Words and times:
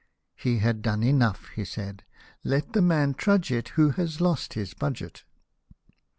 "He 0.45 0.57
had 0.57 0.81
done 0.81 1.03
enough," 1.03 1.49
he 1.49 1.63
said;" 1.63 2.03
let 2.53 2.73
the 2.73 2.81
man 2.81 3.13
trudge 3.13 3.51
it 3.51 3.67
who 3.77 3.91
has 3.91 4.19
lost 4.19 4.55
his 4.55 4.73
budget 4.73 5.25